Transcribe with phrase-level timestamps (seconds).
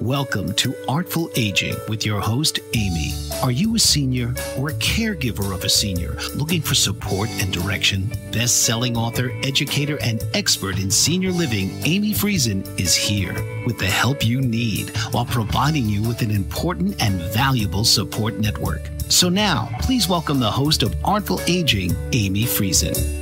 [0.00, 3.14] Welcome to Artful Aging with your host, Amy.
[3.42, 8.08] Are you a senior or a caregiver of a senior looking for support and direction?
[8.30, 13.34] Best selling author, educator, and expert in senior living, Amy Friesen, is here
[13.66, 18.82] with the help you need while providing you with an important and valuable support network.
[19.08, 23.17] So now, please welcome the host of Artful Aging, Amy Friesen.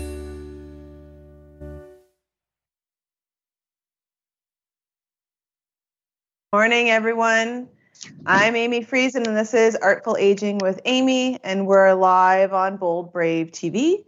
[6.58, 7.68] Morning, everyone.
[8.24, 13.12] I'm Amy Friesen, and this is Artful Aging with Amy, and we're live on Bold
[13.12, 14.06] Brave TV.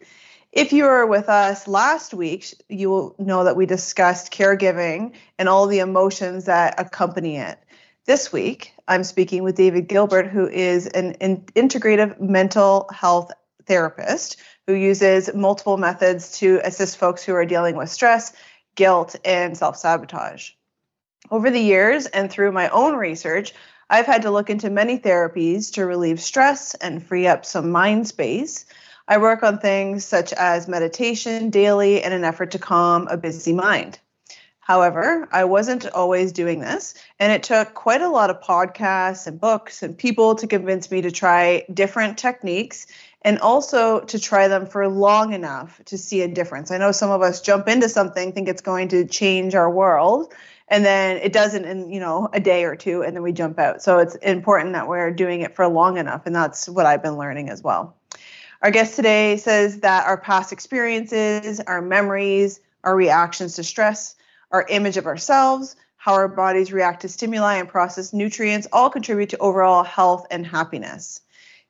[0.51, 5.47] If you were with us last week, you will know that we discussed caregiving and
[5.47, 7.59] all the emotions that accompany it.
[8.07, 13.31] This week, I'm speaking with David Gilbert, who is an integrative mental health
[13.67, 18.33] therapist who uses multiple methods to assist folks who are dealing with stress,
[18.75, 20.53] guilt, and self sabotage.
[21.31, 23.53] Over the years and through my own research,
[23.91, 28.09] I've had to look into many therapies to relieve stress and free up some mind
[28.09, 28.65] space.
[29.07, 33.53] I work on things such as meditation daily in an effort to calm a busy
[33.53, 33.99] mind.
[34.61, 39.41] However, I wasn't always doing this, and it took quite a lot of podcasts and
[39.41, 42.87] books and people to convince me to try different techniques
[43.23, 46.71] and also to try them for long enough to see a difference.
[46.71, 50.33] I know some of us jump into something, think it's going to change our world,
[50.71, 53.59] and then it doesn't in you know a day or two and then we jump
[53.59, 53.83] out.
[53.83, 57.17] So it's important that we're doing it for long enough and that's what i've been
[57.17, 57.97] learning as well.
[58.63, 64.17] Our guest today says that our past experiences our memories our reactions to stress
[64.51, 69.29] our image of ourselves how our bodies react to stimuli and process nutrients all contribute
[69.31, 71.21] to overall health and happiness.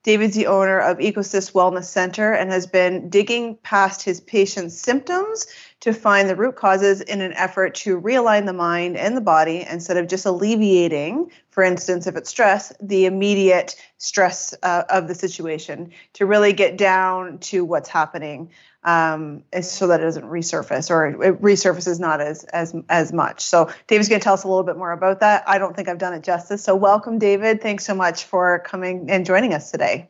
[0.03, 5.45] David's the owner of Ecosys Wellness Center and has been digging past his patients' symptoms
[5.81, 9.65] to find the root causes in an effort to realign the mind and the body
[9.69, 15.15] instead of just alleviating, for instance, if it's stress, the immediate stress uh, of the
[15.15, 18.49] situation, to really get down to what's happening
[18.83, 23.41] um, so that it doesn't resurface or it resurfaces not as as as much.
[23.41, 25.43] So David's going to tell us a little bit more about that.
[25.47, 26.63] I don't think I've done it justice.
[26.63, 27.61] So welcome, David.
[27.61, 30.09] Thanks so much for coming and joining us today.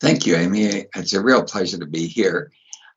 [0.00, 0.86] Thank you, Amy.
[0.94, 2.52] It's a real pleasure to be here.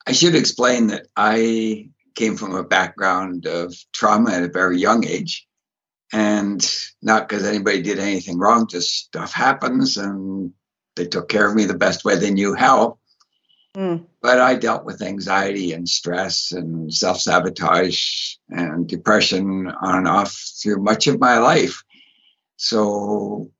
[0.07, 5.05] I should explain that I came from a background of trauma at a very young
[5.05, 5.47] age.
[6.11, 6.67] And
[7.01, 10.51] not because anybody did anything wrong, just stuff happens and
[10.95, 12.97] they took care of me the best way they knew how.
[13.75, 14.05] Mm.
[14.21, 20.33] But I dealt with anxiety and stress and self sabotage and depression on and off
[20.61, 21.83] through much of my life.
[22.57, 23.51] So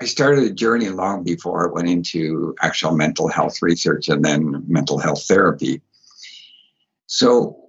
[0.00, 4.64] I started a journey long before I went into actual mental health research and then
[4.68, 5.82] mental health therapy.
[7.06, 7.62] So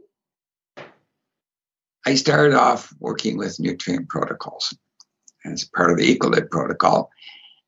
[2.05, 4.75] I started off working with nutrient protocols
[5.45, 7.09] as part of the Ecolib protocol.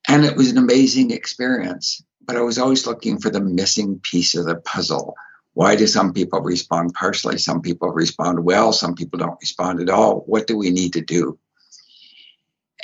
[0.08, 4.36] And it was an amazing experience but I was always looking for the missing piece
[4.36, 5.16] of the puzzle.
[5.54, 7.38] Why do some people respond partially?
[7.38, 10.20] Some people respond well, some people don't respond at all.
[10.26, 11.40] What do we need to do?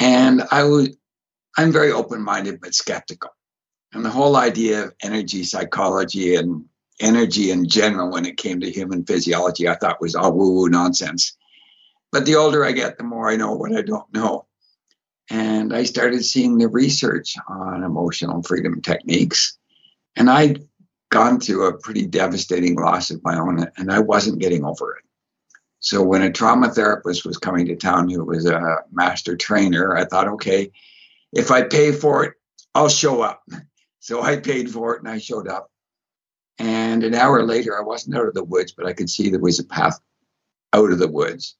[0.00, 0.97] And I would,
[1.56, 3.30] I'm very open minded but skeptical.
[3.92, 6.64] And the whole idea of energy psychology and
[7.01, 10.69] energy in general, when it came to human physiology, I thought was all woo woo
[10.69, 11.37] nonsense.
[12.12, 14.47] But the older I get, the more I know what I don't know.
[15.29, 19.59] And I started seeing the research on emotional freedom techniques.
[20.15, 20.67] And I'd
[21.11, 25.05] gone through a pretty devastating loss of my own, and I wasn't getting over it.
[25.81, 30.05] So when a trauma therapist was coming to town who was a master trainer, I
[30.05, 30.73] thought, okay,
[31.33, 32.34] if I pay for it,
[32.75, 33.43] I'll show up.
[34.01, 35.71] So I paid for it and I showed up.
[36.59, 39.41] And an hour later, I wasn't out of the woods, but I could see there
[39.41, 40.00] was a path
[40.72, 41.56] out of the woods.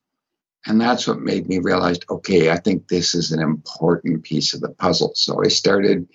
[0.67, 4.61] And that's what made me realize okay, I think this is an important piece of
[4.61, 5.13] the puzzle.
[5.15, 6.09] So I started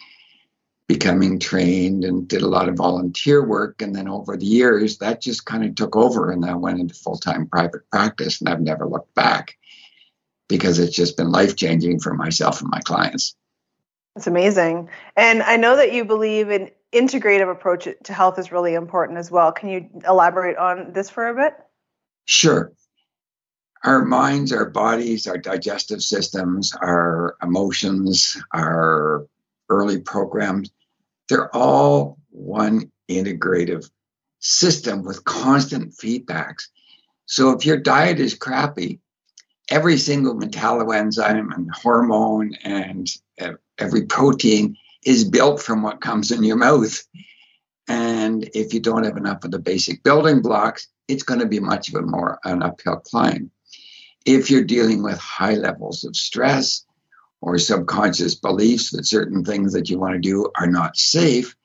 [0.88, 3.81] becoming trained and did a lot of volunteer work.
[3.81, 6.31] And then over the years, that just kind of took over.
[6.31, 9.58] And I went into full time private practice and I've never looked back
[10.50, 13.35] because it's just been life changing for myself and my clients.
[14.16, 14.90] That's amazing.
[15.16, 19.32] And I know that you believe an integrative approach to health is really important as
[19.32, 19.52] well.
[19.52, 21.53] Can you elaborate on this for a bit?
[22.26, 22.72] Sure
[23.84, 29.26] our minds, our bodies, our digestive systems, our emotions, our
[29.70, 30.72] early programs,
[31.29, 33.90] they're all one integrative
[34.40, 36.67] system with constant feedbacks.
[37.26, 38.99] So if your diet is crappy,
[39.70, 43.09] every single metalloenzyme and hormone and
[43.79, 44.76] every protein
[45.06, 47.03] is built from what comes in your mouth.
[47.88, 51.59] And if you don't have enough of the basic building blocks, it's going to be
[51.59, 53.52] much of a more an uphill climb.
[54.26, 56.86] if you're dealing with high levels of stress
[57.42, 61.56] or subconscious beliefs that certain things that you want to do are not safe,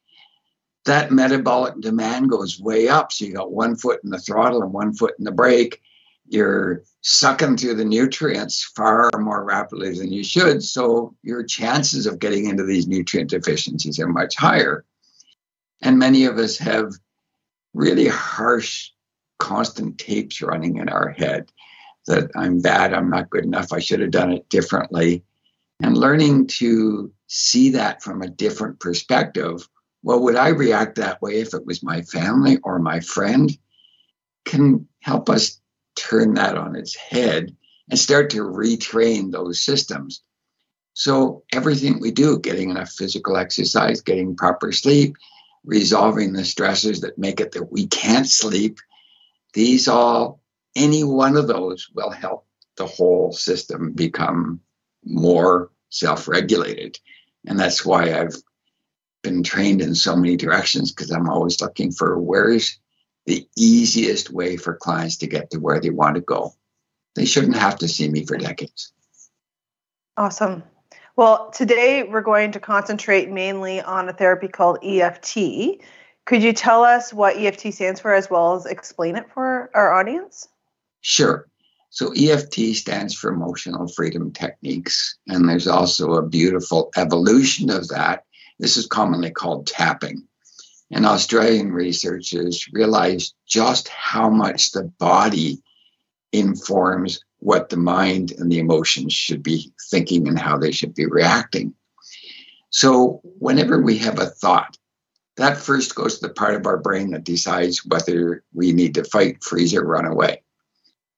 [0.86, 3.12] that metabolic demand goes way up.
[3.12, 5.80] So you got one foot in the throttle and one foot in the brake.
[6.28, 10.60] You're sucking through the nutrients far more rapidly than you should.
[10.60, 14.84] So your chances of getting into these nutrient deficiencies are much higher.
[15.80, 16.94] And many of us have
[17.74, 18.90] really harsh,
[19.38, 21.52] constant tapes running in our head
[22.08, 25.22] that I'm bad, I'm not good enough, I should have done it differently.
[25.80, 29.68] And learning to see that from a different perspective.
[30.02, 33.56] Well, would I react that way if it was my family or my friend?
[34.44, 35.60] Can help us
[35.96, 37.56] turn that on its head
[37.90, 40.22] and start to retrain those systems.
[40.94, 45.16] So, everything we do, getting enough physical exercise, getting proper sleep,
[45.64, 48.78] resolving the stressors that make it that we can't sleep,
[49.52, 50.40] these all,
[50.74, 52.46] any one of those will help
[52.76, 54.60] the whole system become
[55.04, 56.98] more self regulated.
[57.46, 58.36] And that's why I've
[59.22, 62.78] been trained in so many directions because I'm always looking for where's
[63.26, 66.54] the easiest way for clients to get to where they want to go.
[67.14, 68.92] They shouldn't have to see me for decades.
[70.16, 70.62] Awesome.
[71.16, 75.82] Well, today we're going to concentrate mainly on a therapy called EFT.
[76.26, 79.92] Could you tell us what EFT stands for as well as explain it for our
[79.94, 80.48] audience?
[81.00, 81.48] Sure.
[81.90, 88.24] So EFT stands for Emotional Freedom Techniques, and there's also a beautiful evolution of that.
[88.58, 90.26] This is commonly called tapping.
[90.90, 95.62] And Australian researchers realized just how much the body
[96.32, 101.06] informs what the mind and the emotions should be thinking and how they should be
[101.06, 101.74] reacting.
[102.70, 104.76] So, whenever we have a thought,
[105.36, 109.04] that first goes to the part of our brain that decides whether we need to
[109.04, 110.42] fight, freeze, or run away.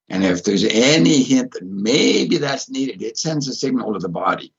[0.09, 4.09] And if there's any hint that maybe that's needed, it sends a signal to the
[4.09, 4.53] body.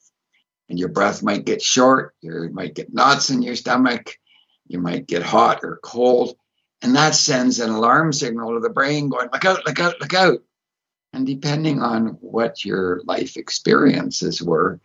[0.69, 4.15] And your breath might get short, you might get knots in your stomach,
[4.69, 6.37] you might get hot or cold.
[6.81, 10.13] And that sends an alarm signal to the brain going, look out, look out, look
[10.13, 10.39] out.
[11.11, 14.79] And depending on what your life experiences were,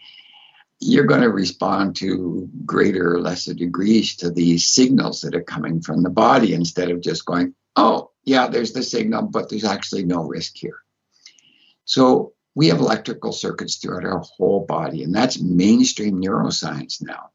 [0.80, 5.80] you're going to respond to greater or lesser degrees to these signals that are coming
[5.80, 10.04] from the body instead of just going, oh, yeah, there's the signal, but there's actually
[10.04, 10.78] no risk here.
[11.84, 17.30] So we have electrical circuits throughout our whole body, and that's mainstream neuroscience now.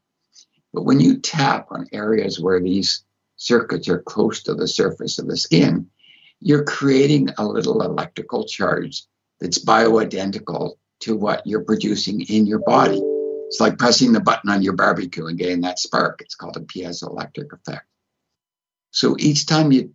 [0.72, 3.04] But when you tap on areas where these
[3.36, 5.88] circuits are close to the surface of the skin,
[6.40, 9.04] you're creating a little electrical charge
[9.40, 13.00] that's bioidentical to what you're producing in your body.
[13.46, 16.20] It's like pressing the button on your barbecue and getting that spark.
[16.20, 17.86] It's called a piezoelectric effect.
[18.92, 19.94] So each time you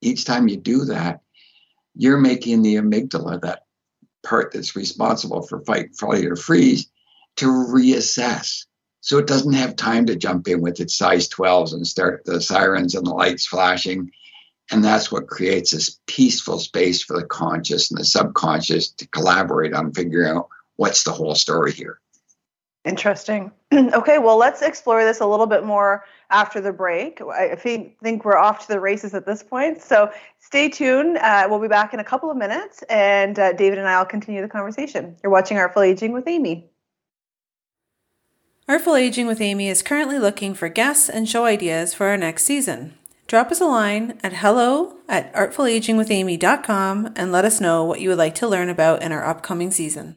[0.00, 1.20] each time you do that,
[1.94, 3.64] you're making the amygdala, that
[4.22, 6.90] part that's responsible for fight, flight, or freeze,
[7.36, 8.66] to reassess.
[9.04, 12.40] So it doesn't have time to jump in with its size 12s and start the
[12.40, 14.10] sirens and the lights flashing
[14.70, 19.74] and that's what creates this peaceful space for the conscious and the subconscious to collaborate
[19.74, 22.00] on figuring out what's the whole story here.
[22.84, 23.50] Interesting.
[23.72, 27.20] okay, well, let's explore this a little bit more after the break.
[27.20, 29.80] I think, think we're off to the races at this point.
[29.80, 31.16] So stay tuned.
[31.18, 34.06] Uh, we'll be back in a couple of minutes, and uh, David and I will
[34.06, 35.16] continue the conversation.
[35.22, 36.70] You're watching Artful Aging with Amy.
[38.66, 42.44] Artful Aging with Amy is currently looking for guests and show ideas for our next
[42.46, 42.94] season.
[43.26, 48.16] Drop us a line at hello at artfulagingwithamy.com and let us know what you would
[48.16, 50.16] like to learn about in our upcoming season.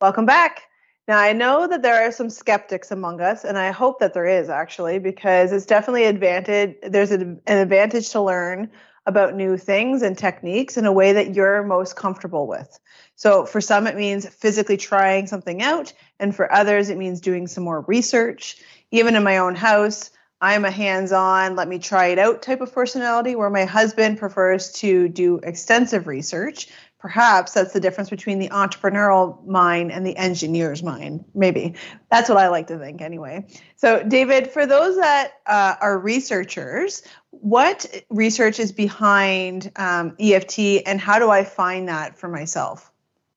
[0.00, 0.62] Welcome back.
[1.06, 4.24] Now, I know that there are some skeptics among us, and I hope that there
[4.24, 6.76] is actually, because it's definitely advantage.
[6.82, 8.70] There's an, an advantage to learn
[9.04, 12.80] about new things and techniques in a way that you're most comfortable with.
[13.16, 17.46] So, for some, it means physically trying something out, and for others, it means doing
[17.46, 18.56] some more research.
[18.90, 22.60] Even in my own house, I'm a hands on, let me try it out type
[22.60, 26.68] of personality, where my husband prefers to do extensive research.
[26.98, 31.24] Perhaps that's the difference between the entrepreneurial mind and the engineer's mind.
[31.34, 31.74] Maybe
[32.10, 33.46] that's what I like to think, anyway.
[33.76, 41.00] So, David, for those that uh, are researchers, what research is behind um, EFT and
[41.00, 42.90] how do I find that for myself?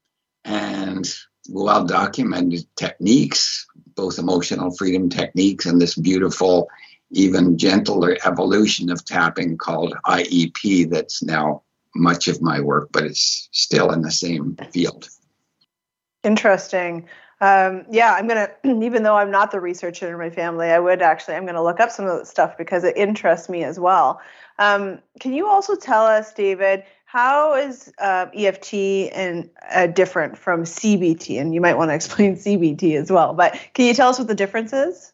[0.45, 1.11] and
[1.49, 3.65] well documented techniques,
[3.95, 6.69] both emotional freedom techniques and this beautiful,
[7.11, 11.63] even gentler evolution of tapping called IEP, that's now
[11.95, 15.09] much of my work, but it's still in the same field.
[16.23, 17.07] Interesting.
[17.41, 18.49] Um, yeah, I'm gonna.
[18.83, 21.35] Even though I'm not the researcher in my family, I would actually.
[21.35, 24.21] I'm gonna look up some of that stuff because it interests me as well.
[24.57, 28.73] Um, can you also tell us, David, how is uh, EFT
[29.13, 31.39] and uh, different from CBT?
[31.39, 33.33] And you might want to explain CBT as well.
[33.33, 35.13] But can you tell us what the difference is?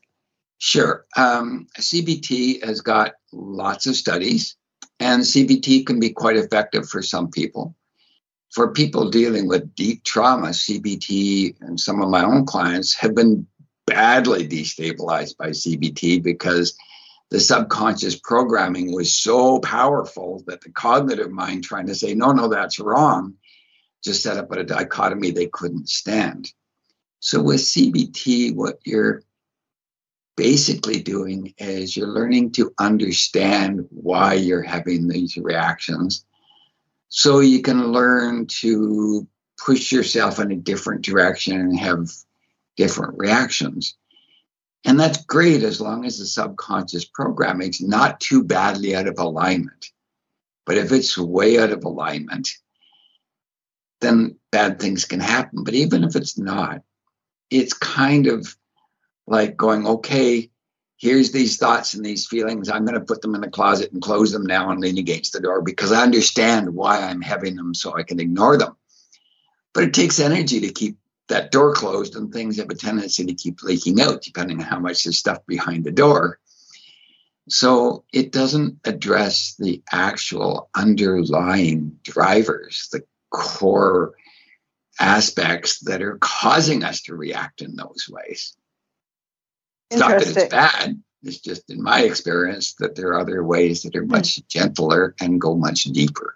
[0.58, 1.05] Sure.
[1.15, 4.55] Um, CBT has got lots of studies,
[5.00, 7.75] and CBT can be quite effective for some people
[8.56, 13.46] for people dealing with deep trauma, CBT and some of my own clients have been
[13.86, 16.78] badly destabilized by CBT because
[17.32, 22.48] the subconscious programming was so powerful that the cognitive mind trying to say, no, no,
[22.48, 23.34] that's wrong,
[24.02, 26.50] just set up a dichotomy they couldn't stand.
[27.20, 29.24] So with CBT, what you're
[30.38, 36.26] basically doing is you're learning to understand why you're having these reactions
[37.10, 39.28] so you can learn to
[39.64, 42.10] push yourself in a different direction and have
[42.76, 43.96] different reactions.
[44.84, 49.18] And that's great as long as the subconscious programming is not too badly out of
[49.18, 49.88] alignment.
[50.66, 52.50] But if it's way out of alignment,
[54.02, 55.64] then bad things can happen.
[55.64, 56.82] But even if it's not,
[57.50, 58.56] it's kind of
[59.28, 60.50] like going, okay,
[60.98, 62.70] here's these thoughts and these feelings.
[62.70, 65.34] I'm going to put them in the closet and close them now and lean against
[65.34, 68.75] the door because I understand why I'm having them so I can ignore them.
[69.74, 70.98] But it takes energy to keep
[71.28, 74.80] that door closed, and things have a tendency to keep leaking out depending on how
[74.80, 76.40] much there's stuff behind the door.
[77.50, 84.14] So it doesn't address the actual underlying drivers, the core
[85.00, 88.56] aspects that are causing us to react in those ways.
[89.92, 91.01] It's not that it's bad.
[91.24, 94.48] It's just, in my experience, that there are other ways that are much mm.
[94.48, 96.36] gentler and go much deeper.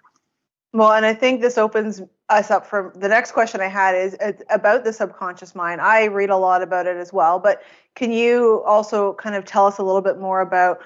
[0.72, 4.16] Well, and I think this opens us up for the next question I had is
[4.50, 5.80] about the subconscious mind.
[5.80, 7.62] I read a lot about it as well, but
[7.96, 10.80] can you also kind of tell us a little bit more about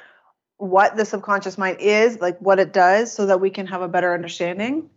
[0.57, 3.89] what the subconscious mind is, like what it does, so that we can have a
[3.89, 4.89] better understanding?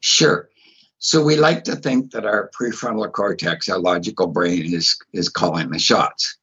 [0.00, 0.48] Sure.
[0.98, 5.70] So we like to think that our prefrontal cortex, our logical brain, is is calling
[5.70, 6.36] the shots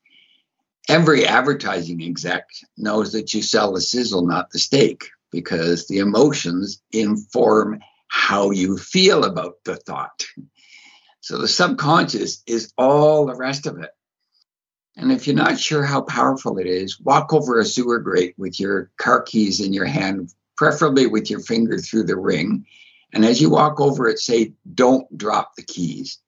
[0.92, 6.82] every advertising exec knows that you sell the sizzle, not the steak, because the emotions
[6.92, 7.80] inform
[8.10, 10.26] how you feel about the thought.
[11.22, 13.92] So the subconscious is all the rest of it.
[14.98, 18.60] And if you're not sure how powerful it is, walk over a sewer grate with
[18.60, 22.66] your car keys in your hand, preferably with your finger through the ring.
[23.14, 26.20] And as you walk over it, say, don't drop the keys.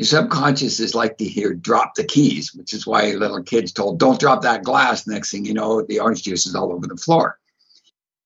[0.00, 3.98] Your subconscious is like to hear drop the keys, which is why little kids told,
[3.98, 5.06] don't drop that glass.
[5.06, 7.38] Next thing you know, the orange juice is all over the floor.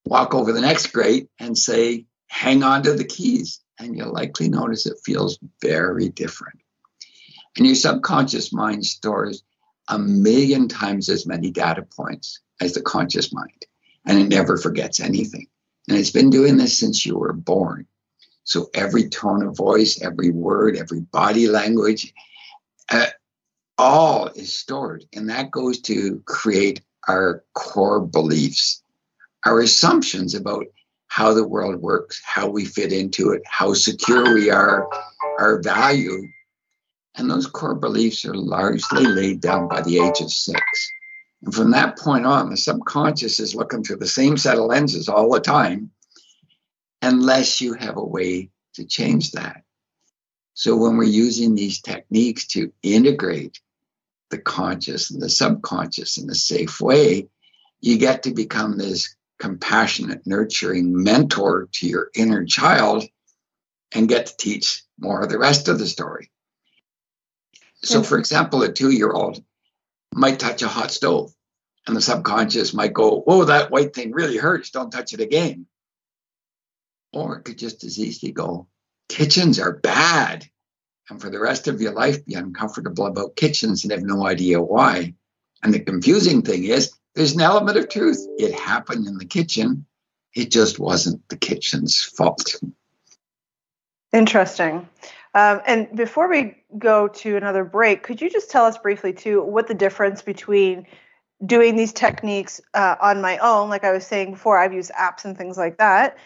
[0.04, 3.60] Walk over the next grate and say, hang on to the keys.
[3.80, 6.60] And you'll likely notice it feels very different.
[7.56, 9.42] And your subconscious mind stores
[9.88, 13.66] a million times as many data points as the conscious mind,
[14.06, 15.48] and it never forgets anything.
[15.88, 17.88] And it's been doing this since you were born.
[18.44, 22.12] So every tone of voice, every word, every body language,
[22.90, 23.06] uh,
[23.78, 25.04] all is stored.
[25.14, 28.82] And that goes to create our core beliefs,
[29.44, 30.66] our assumptions about
[31.08, 34.88] how the world works, how we fit into it, how secure we are,
[35.38, 36.28] our value.
[37.16, 40.60] And those core beliefs are largely laid down by the age of six.
[41.42, 45.08] And from that point on, the subconscious is looking through the same set of lenses
[45.08, 45.90] all the time,
[47.04, 49.62] unless you have a way to change that.
[50.54, 53.60] So when we're using these techniques to integrate
[54.30, 57.28] the conscious and the subconscious in a safe way,
[57.80, 63.04] you get to become this compassionate, nurturing mentor to your inner child
[63.92, 66.30] and get to teach more of the rest of the story.
[67.82, 69.44] So, for example, a two year old
[70.14, 71.34] might touch a hot stove,
[71.86, 74.70] and the subconscious might go, Whoa, that white thing really hurts.
[74.70, 75.66] Don't touch it again.
[77.14, 78.66] Or it could just as easily go,
[79.08, 80.46] Kitchens are bad.
[81.10, 84.60] And for the rest of your life, be uncomfortable about kitchens and have no idea
[84.60, 85.14] why.
[85.62, 88.26] And the confusing thing is, there's an element of truth.
[88.38, 89.86] It happened in the kitchen.
[90.34, 92.56] It just wasn't the kitchen's fault.
[94.12, 94.88] Interesting.
[95.34, 99.42] Um, and before we go to another break, could you just tell us briefly, too,
[99.42, 100.86] what the difference between
[101.44, 105.24] doing these techniques uh, on my own, like I was saying before, I've used apps
[105.24, 106.16] and things like that,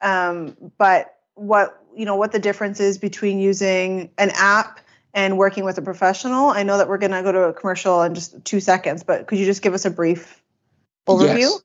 [0.00, 4.80] um, but what you know what the difference is between using an app
[5.14, 6.50] and working with a professional.
[6.50, 9.26] I know that we're going to go to a commercial in just two seconds, but
[9.26, 10.42] could you just give us a brief
[11.08, 11.38] overview?
[11.38, 11.62] Yes.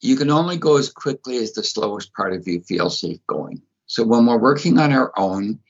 [0.00, 3.62] You can only go as quickly as the slowest part of you feels safe going.
[3.86, 5.60] So when we're working on our own,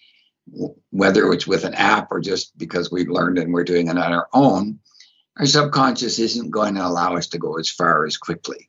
[0.91, 4.13] whether it's with an app or just because we've learned and we're doing it on
[4.13, 4.79] our own,
[5.39, 8.69] our subconscious isn't going to allow us to go as far as quickly.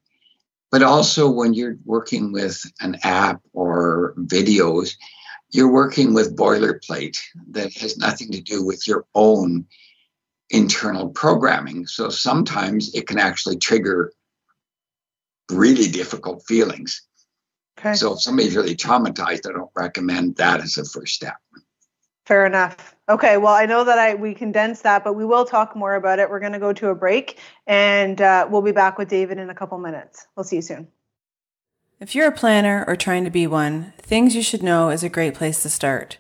[0.72, 4.96] But also, when you're working with an app or videos,
[5.50, 7.18] you're working with boilerplate
[7.52, 9.66] that has nothing to do with your own
[10.50, 11.88] internal programming.
[11.88, 14.12] So sometimes it can actually trigger
[15.50, 17.02] really difficult feelings.
[17.80, 17.94] Okay.
[17.94, 21.38] So if somebody's really traumatized, I don't recommend that as a first step.
[22.28, 22.94] Fair enough.
[23.08, 26.20] Okay, well, I know that I we condensed that, but we will talk more about
[26.20, 26.30] it.
[26.30, 29.50] We're going to go to a break, and uh, we'll be back with David in
[29.50, 30.28] a couple minutes.
[30.36, 30.90] We'll see you soon.
[32.02, 35.10] If you're a planner or trying to be one, Things You Should Know is a
[35.10, 36.18] great place to start.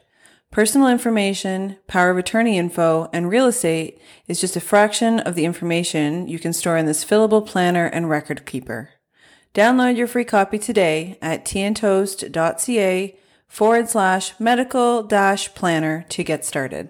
[0.49, 5.43] Personal information, power of attorney info, and real estate is just a fraction of the
[5.43, 8.91] information you can store in this fillable planner and record keeper.
[9.53, 16.89] Download your free copy today at teaandtoast.ca forward slash medical dash planner to get started.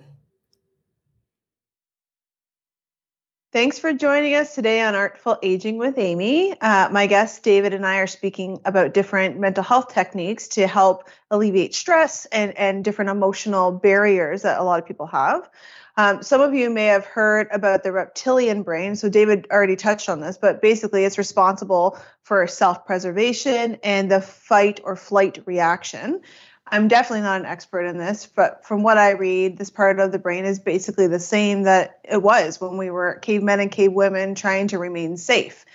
[3.54, 6.54] Thanks for joining us today on Artful Aging with Amy.
[6.60, 11.08] Uh, my guest David and I are speaking about different mental health techniques to help
[11.32, 15.50] alleviate stress and, and different emotional barriers that a lot of people have.
[15.96, 18.96] Um, some of you may have heard about the reptilian brain.
[18.96, 24.22] So, David already touched on this, but basically, it's responsible for self preservation and the
[24.22, 26.22] fight or flight reaction.
[26.70, 30.12] I'm definitely not an expert in this, but from what I read, this part of
[30.12, 34.36] the brain is basically the same that it was when we were cavemen and cavewomen
[34.36, 35.66] trying to remain safe.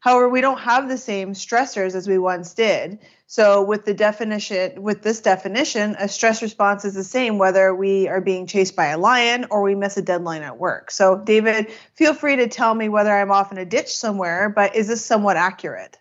[0.00, 2.98] However, we don't have the same stressors as we once did.
[3.26, 8.08] So, with the definition, with this definition, a stress response is the same whether we
[8.08, 10.90] are being chased by a lion or we miss a deadline at work.
[10.90, 14.76] So, David, feel free to tell me whether I'm off in a ditch somewhere, but
[14.76, 15.98] is this somewhat accurate?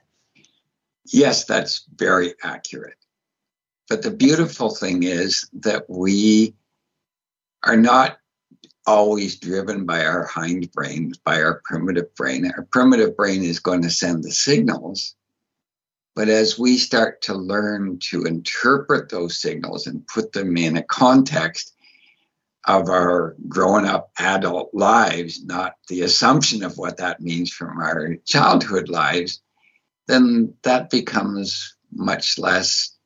[1.06, 2.98] Yes, that's very accurate.
[3.90, 6.56] But the beautiful thing is that we
[7.64, 8.18] are not
[8.86, 12.50] always driven by our hindbrain, by our primitive brain.
[12.56, 15.16] Our primitive brain is going to send the signals.
[16.16, 20.84] But as we start to learn to interpret those signals and put them in a
[20.84, 21.74] context
[22.66, 28.16] of our grown up adult lives, not the assumption of what that means from our
[28.26, 29.42] childhood lives,
[30.08, 32.97] then that becomes much less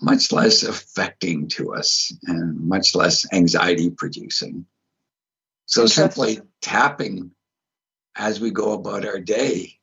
[0.00, 4.66] much less affecting to us and much less anxiety producing.
[5.66, 7.32] So simply tapping
[8.16, 9.78] as we go about our day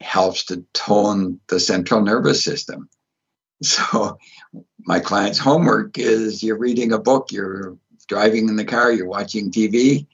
[0.00, 2.88] helps to tone the central nervous system.
[3.60, 4.18] So
[4.78, 9.50] my client's homework is you're reading a book, you're driving in the car, you're watching
[9.50, 10.06] TV.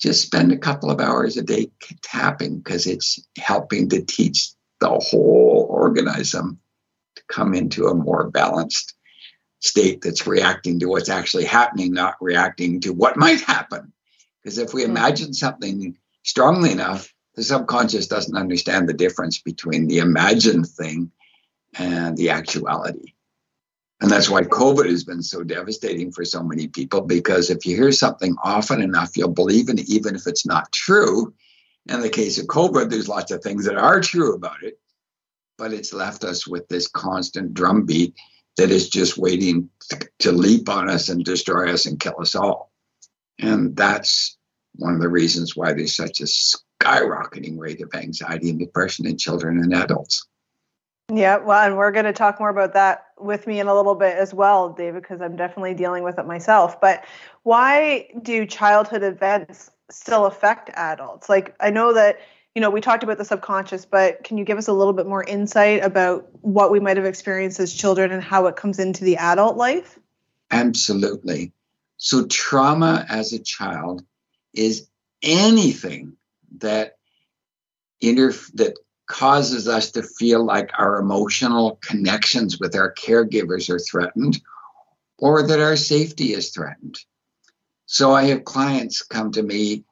[0.00, 1.70] Just spend a couple of hours a day
[2.02, 6.58] tapping because it's helping to teach the whole organism
[7.28, 8.94] come into a more balanced
[9.60, 13.92] state that's reacting to what's actually happening, not reacting to what might happen.
[14.42, 14.90] Because if we hmm.
[14.90, 21.10] imagine something strongly enough, the subconscious doesn't understand the difference between the imagined thing
[21.76, 23.14] and the actuality.
[24.00, 27.74] And that's why COVID has been so devastating for so many people because if you
[27.74, 31.32] hear something often enough, you'll believe in it, even if it's not true.
[31.86, 34.78] In the case of COVID, there's lots of things that are true about it
[35.56, 38.14] but it's left us with this constant drumbeat
[38.56, 39.68] that is just waiting
[40.20, 42.70] to leap on us and destroy us and kill us all.
[43.38, 44.36] And that's
[44.76, 49.16] one of the reasons why there's such a skyrocketing rate of anxiety and depression in
[49.16, 50.26] children and adults.
[51.12, 53.94] Yeah, well, and we're going to talk more about that with me in a little
[53.94, 56.80] bit as well, David, because I'm definitely dealing with it myself.
[56.80, 57.04] But
[57.42, 61.28] why do childhood events still affect adults?
[61.28, 62.20] Like, I know that,
[62.54, 65.06] you know, we talked about the subconscious, but can you give us a little bit
[65.06, 69.04] more insight about what we might have experienced as children and how it comes into
[69.04, 69.98] the adult life?
[70.50, 71.52] Absolutely.
[71.96, 74.04] So, trauma as a child
[74.52, 74.88] is
[75.22, 76.16] anything
[76.58, 76.96] that
[78.00, 78.74] inter- that
[79.06, 84.40] causes us to feel like our emotional connections with our caregivers are threatened
[85.18, 86.98] or that our safety is threatened.
[87.86, 89.84] So I have clients come to me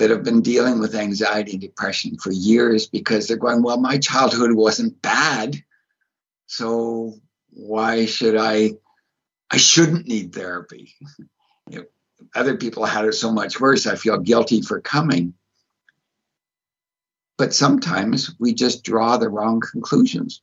[0.00, 3.98] that have been dealing with anxiety and depression for years because they're going, Well, my
[3.98, 5.62] childhood wasn't bad.
[6.46, 7.16] So
[7.50, 8.72] why should I?
[9.50, 10.94] I shouldn't need therapy.
[11.68, 11.84] you know,
[12.34, 13.86] other people had it so much worse.
[13.86, 15.34] I feel guilty for coming.
[17.36, 20.40] But sometimes we just draw the wrong conclusions.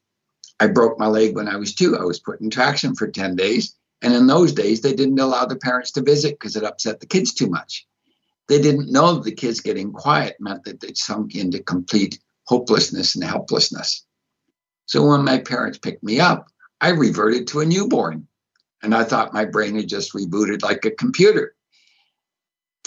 [0.59, 1.97] I broke my leg when I was two.
[1.97, 3.75] I was put in traction for 10 days.
[4.03, 7.07] And in those days, they didn't allow the parents to visit because it upset the
[7.07, 7.87] kids too much.
[8.47, 13.23] They didn't know the kids getting quiet meant that they'd sunk into complete hopelessness and
[13.23, 14.05] helplessness.
[14.85, 16.47] So when my parents picked me up,
[16.79, 18.27] I reverted to a newborn.
[18.81, 21.55] And I thought my brain had just rebooted like a computer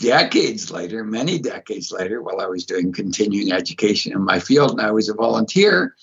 [0.01, 4.81] decades later, many decades later, while I was doing continuing education in my field and
[4.81, 5.95] I was a volunteer,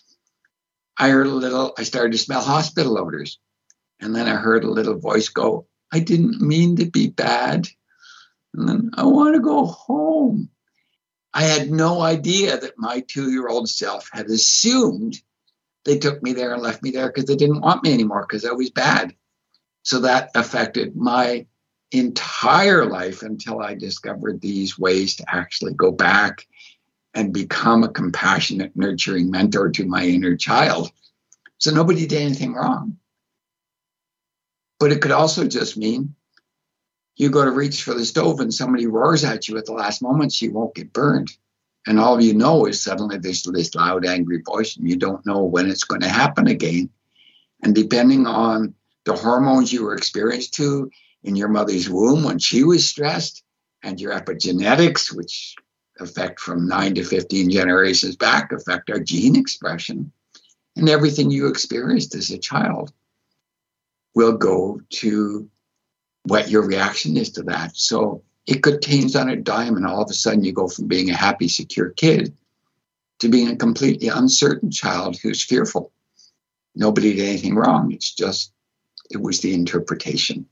[0.97, 3.39] I heard a little, I started to smell hospital odors.
[3.99, 7.67] And then I heard a little voice go, I didn't mean to be bad.
[8.57, 10.49] And then I want to go home.
[11.33, 15.21] I had no idea that my two year old self had assumed
[15.85, 18.43] they took me there and left me there because they didn't want me anymore because
[18.43, 19.15] I was bad.
[19.83, 21.45] So that affected my
[21.91, 26.45] entire life until I discovered these ways to actually go back
[27.13, 30.91] and become a compassionate, nurturing mentor to my inner child.
[31.59, 32.97] So nobody did anything wrong.
[34.79, 36.15] But it could also just mean
[37.17, 40.01] you go to reach for the stove and somebody roars at you at the last
[40.01, 41.31] moment, so you won't get burned.
[41.85, 45.43] And all you know is suddenly there's this loud, angry voice, and you don't know
[45.43, 46.89] when it's going to happen again.
[47.63, 48.75] And depending on
[49.05, 50.91] the hormones you were experienced to
[51.23, 53.43] in your mother's womb when she was stressed,
[53.83, 55.55] and your epigenetics, which
[55.99, 60.11] affect from 9 to 15 generations back, affect our gene expression,
[60.75, 62.91] and everything you experienced as a child
[64.13, 65.49] will go to
[66.27, 67.75] what your reaction is to that.
[67.75, 70.87] So it could change on a dime, and all of a sudden you go from
[70.87, 72.35] being a happy, secure kid
[73.19, 75.91] to being a completely uncertain child who's fearful.
[76.75, 77.91] Nobody did anything wrong.
[77.91, 78.53] It's just,
[79.09, 80.45] it was the interpretation.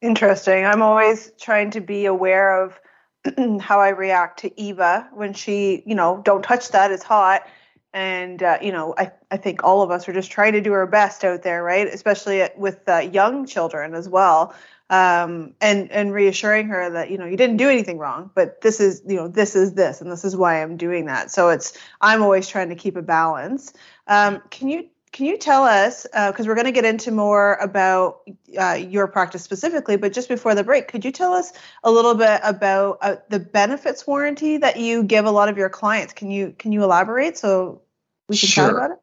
[0.00, 0.64] Interesting.
[0.64, 2.80] I'm always trying to be aware of
[3.60, 7.46] how I react to Eva when she, you know, don't touch that, it's hot.
[7.92, 10.72] And, uh, you know, I, I think all of us are just trying to do
[10.72, 11.88] our best out there, right?
[11.88, 14.54] Especially with uh, young children as well.
[14.90, 18.80] Um, and, and reassuring her that, you know, you didn't do anything wrong, but this
[18.80, 21.30] is, you know, this is this, and this is why I'm doing that.
[21.30, 23.72] So it's, I'm always trying to keep a balance.
[24.08, 27.54] Um, can you can you tell us, because uh, we're going to get into more
[27.54, 28.20] about
[28.58, 32.14] uh, your practice specifically, but just before the break, could you tell us a little
[32.14, 36.12] bit about uh, the benefits warranty that you give a lot of your clients?
[36.12, 37.82] Can you can you elaborate so
[38.28, 38.64] we can sure.
[38.66, 38.98] talk about it?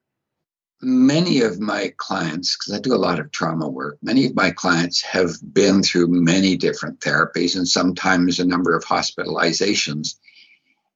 [0.80, 4.52] Many of my clients, because I do a lot of trauma work, many of my
[4.52, 10.16] clients have been through many different therapies and sometimes a number of hospitalizations.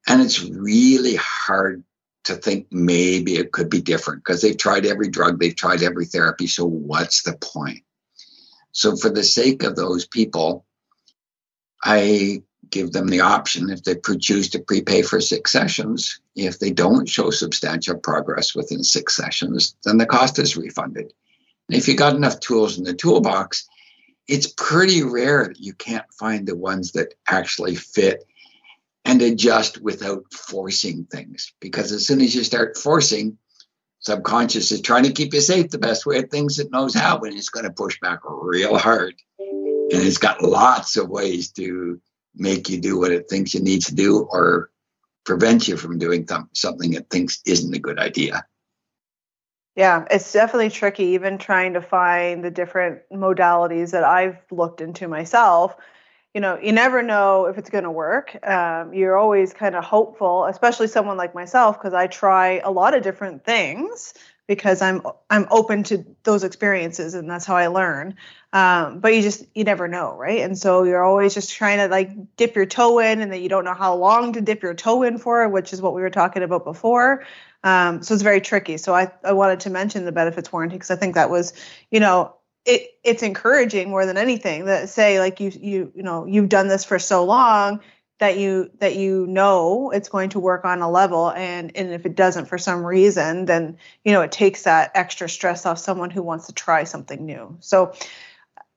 [0.08, 1.84] And it's really hard
[2.24, 6.06] to think maybe it could be different because they've tried every drug, they've tried every
[6.06, 6.48] therapy.
[6.48, 7.84] So, what's the point?
[8.72, 10.66] So, for the sake of those people,
[11.84, 16.20] I give them the option if they choose to prepay for six sessions.
[16.36, 21.14] If they don't show substantial progress within six sessions, then the cost is refunded.
[21.68, 23.68] And if you got enough tools in the toolbox,
[24.28, 28.24] it's pretty rare that you can't find the ones that actually fit
[29.06, 31.54] and adjust without forcing things.
[31.60, 33.38] Because as soon as you start forcing,
[34.00, 37.20] subconscious is trying to keep you safe the best way at things it knows how,
[37.20, 39.16] and it's going to push back real hard.
[39.40, 42.00] And it's got lots of ways to
[42.36, 44.70] make you do what it thinks you need to do or
[45.26, 48.46] prevent you from doing th- something it thinks isn't a good idea.
[49.76, 55.08] Yeah, it's definitely tricky, even trying to find the different modalities that I've looked into
[55.08, 55.76] myself
[56.34, 58.38] you know, you never know if it's going to work.
[58.48, 62.94] Um, you're always kind of hopeful, especially someone like myself, because I try a lot
[62.94, 64.14] of different things
[64.48, 68.16] because I'm I'm open to those experiences and that's how I learn.
[68.54, 70.40] Um, but you just you never know, right?
[70.40, 73.50] And so you're always just trying to like dip your toe in, and then you
[73.50, 76.10] don't know how long to dip your toe in for, which is what we were
[76.10, 77.26] talking about before.
[77.64, 78.78] Um, so it's very tricky.
[78.78, 81.54] So I I wanted to mention the benefits warranty because I think that was
[81.90, 82.36] you know
[82.66, 86.68] it it's encouraging more than anything that say like you you you know you've done
[86.68, 87.80] this for so long
[88.20, 92.06] that you that you know it's going to work on a level and and if
[92.06, 96.12] it doesn't for some reason then you know it takes that extra stress off someone
[96.12, 97.94] who wants to try something new so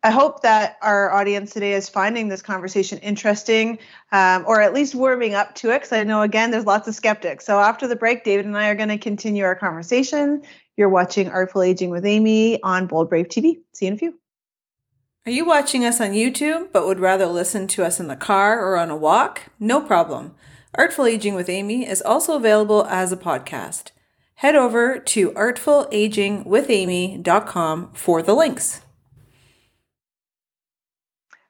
[0.04, 3.78] I hope that our audience today is finding this conversation interesting
[4.12, 6.94] um, or at least warming up to it because I know, again, there's lots of
[6.94, 7.46] skeptics.
[7.46, 10.42] So after the break, David and I are going to continue our conversation.
[10.76, 13.60] You're watching Artful Aging with Amy on Bold Brave TV.
[13.72, 14.18] See you in a few.
[15.26, 18.60] Are you watching us on YouTube but would rather listen to us in the car
[18.60, 19.42] or on a walk?
[19.60, 20.34] No problem.
[20.74, 23.92] Artful Aging with Amy is also available as a podcast.
[24.36, 28.80] Head over to artfulagingwithamy.com for the links.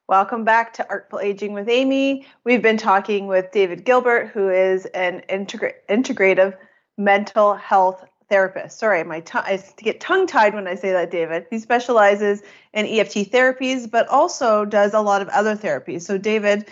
[0.07, 2.27] Welcome back to Artful Aging with Amy.
[2.45, 6.59] We've been talking with David Gilbert, who is an integra- integrative
[6.99, 8.79] mental health therapist.
[8.79, 11.47] Sorry, my tongue I get tongue tied when I say that, David.
[11.51, 16.03] He specializes in EFT therapies, but also does a lot of other therapies.
[16.03, 16.67] So, David,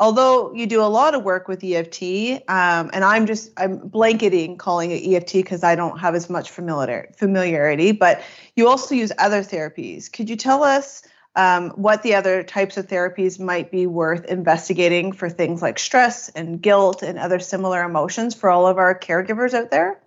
[0.00, 4.56] although you do a lot of work with EFT, um, and I'm just I'm blanketing
[4.56, 8.22] calling it EFT because I don't have as much familiar, familiarity, but
[8.56, 10.12] you also use other therapies.
[10.12, 11.02] Could you tell us?
[11.36, 16.28] um, what the other types of therapies might be worth investigating for things like stress
[16.30, 20.00] and guilt and other similar emotions for all of our caregivers out there?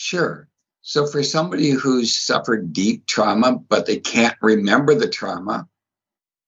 [0.00, 0.48] Sure.
[0.80, 5.68] So, for somebody who's suffered deep trauma, but they can't remember the trauma,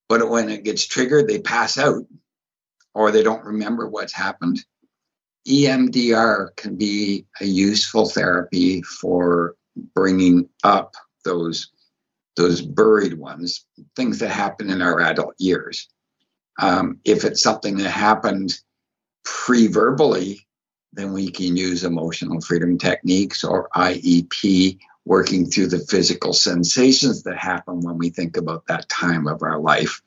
[0.09, 2.05] but when it gets triggered, they pass out
[2.95, 4.65] or they don't remember what's happened,
[5.49, 9.57] EMDR can be a useful therapy for
[9.97, 11.73] bringing up those
[12.37, 15.89] those buried ones, things that happen in our adult years.
[16.61, 18.57] Um, if it's something that happened
[19.25, 20.47] pre verbally,
[20.93, 27.39] then we can use emotional freedom techniques or IEP, working through the physical sensations that
[27.39, 30.03] happen when we think about that time of our life.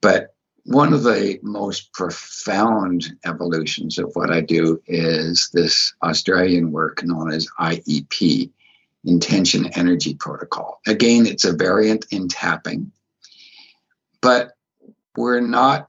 [0.00, 0.34] But
[0.64, 7.32] one of the most profound evolutions of what I do is this Australian work known
[7.32, 8.50] as IEP,
[9.04, 10.80] intention energy protocol.
[10.86, 12.90] Again, it's a variant in tapping,
[14.20, 14.52] but
[15.16, 15.88] we're not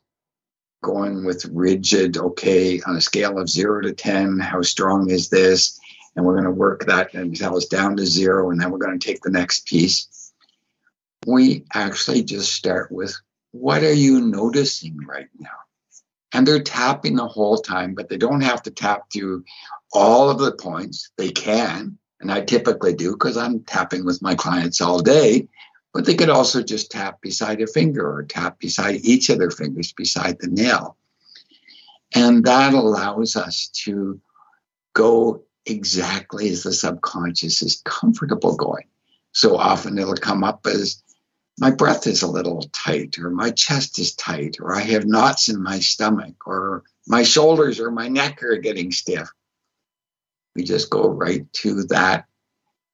[0.81, 5.79] going with rigid, okay, on a scale of zero to 10, how strong is this?
[6.15, 8.97] And we're going to work that until it's down to zero, and then we're going
[8.97, 10.33] to take the next piece.
[11.25, 13.15] We actually just start with
[13.51, 15.49] what are you noticing right now?
[16.33, 19.43] And they're tapping the whole time, but they don't have to tap through
[19.93, 21.11] all of the points.
[21.17, 25.47] They can, and I typically do because I'm tapping with my clients all day.
[25.97, 29.49] But they could also just tap beside a finger or tap beside each of their
[29.49, 30.95] fingers beside the nail.
[32.13, 34.21] And that allows us to
[34.93, 38.85] go exactly as the subconscious is comfortable going.
[39.31, 41.01] So often it'll come up as
[41.59, 45.49] my breath is a little tight, or my chest is tight, or I have knots
[45.49, 49.31] in my stomach, or my shoulders or my neck are getting stiff.
[50.55, 52.27] We just go right to that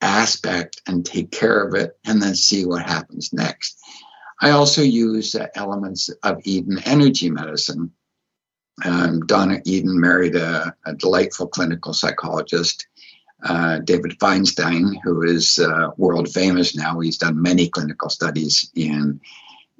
[0.03, 3.79] aspect and take care of it and then see what happens next.
[4.41, 7.91] I also use uh, elements of Eden energy medicine.
[8.83, 12.87] Um, Donna Eden married a, a delightful clinical psychologist,
[13.43, 16.99] uh, David Feinstein, who is uh, world famous now.
[16.99, 19.21] He's done many clinical studies in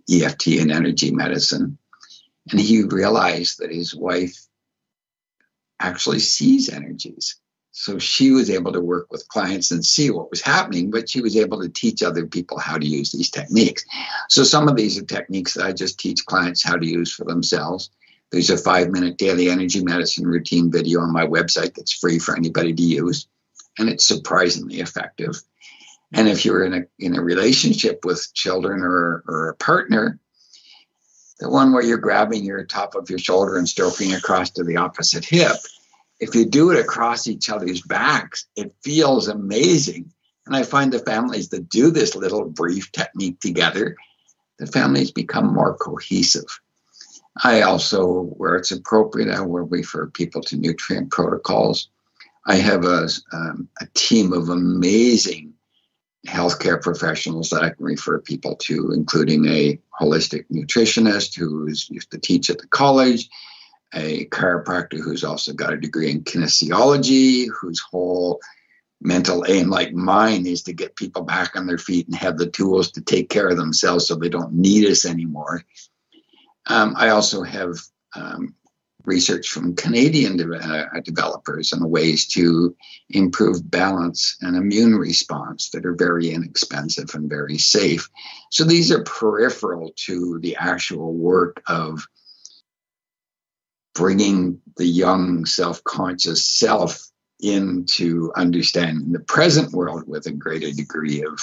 [0.09, 1.77] EFT and energy medicine.
[2.51, 4.37] And he realized that his wife
[5.79, 7.37] actually sees energies.
[7.75, 11.21] So she was able to work with clients and see what was happening, but she
[11.21, 13.83] was able to teach other people how to use these techniques.
[14.29, 17.25] So some of these are techniques that I just teach clients how to use for
[17.25, 17.89] themselves.
[18.31, 22.37] There's a five minute daily energy medicine routine video on my website that's free for
[22.37, 23.27] anybody to use,
[23.79, 25.41] and it's surprisingly effective.
[26.13, 30.19] And if you're in a in a relationship with children or, or a partner,
[31.39, 34.77] the one where you're grabbing your top of your shoulder and stroking across to the
[34.77, 35.57] opposite hip
[36.19, 40.11] if you do it across each other's backs, it feels amazing.
[40.45, 43.95] And I find the families that do this little brief technique together,
[44.59, 46.59] the families become more cohesive.
[47.43, 51.89] I also, where it's appropriate, I will refer people to nutrient protocols.
[52.45, 55.53] I have a, um, a team of amazing
[56.27, 62.17] healthcare professionals that I can refer people to, including a holistic nutritionist who used to
[62.17, 63.29] teach at the college,
[63.93, 68.39] a chiropractor who's also got a degree in kinesiology, whose whole
[69.01, 72.49] mental aim like mine is to get people back on their feet and have the
[72.49, 75.63] tools to take care of themselves so they don't need us anymore.
[76.67, 77.77] Um, I also have
[78.15, 78.55] um,
[79.05, 82.75] research from Canadian de- uh, developers on ways to
[83.09, 88.09] improve balance and immune response that are very inexpensive and very safe.
[88.49, 92.07] So these are peripheral to the actual work of
[93.93, 101.23] bringing the young self conscious self into understanding the present world with a greater degree
[101.23, 101.39] of,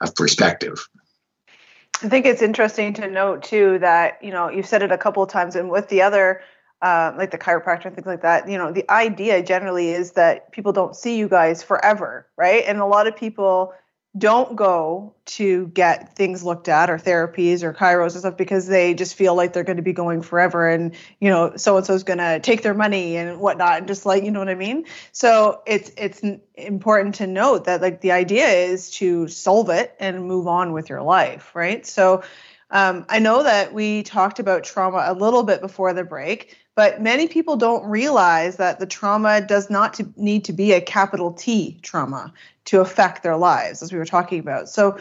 [0.00, 0.88] of perspective.
[2.02, 5.22] I think it's interesting to note too that you know you've said it a couple
[5.22, 6.40] of times, and with the other
[6.82, 10.50] uh, like the chiropractor and things like that, you know, the idea generally is that
[10.50, 12.64] people don't see you guys forever, right?
[12.66, 13.72] And a lot of people
[14.16, 18.92] don't go to get things looked at or therapies or chiros and stuff because they
[18.92, 21.94] just feel like they're going to be going forever and you know so and so
[21.94, 24.54] is going to take their money and whatnot and just like you know what i
[24.54, 24.84] mean?
[25.12, 26.20] So it's it's
[26.56, 30.90] important to note that like the idea is to solve it and move on with
[30.90, 31.86] your life right?
[31.86, 32.22] So
[32.70, 37.02] um, i know that we talked about trauma a little bit before the break but
[37.02, 41.32] many people don't realize that the trauma does not to need to be a capital
[41.32, 42.32] T trauma
[42.66, 44.68] to affect their lives, as we were talking about.
[44.68, 44.98] So,